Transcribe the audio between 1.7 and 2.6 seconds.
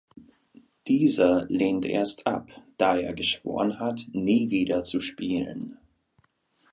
erst ab,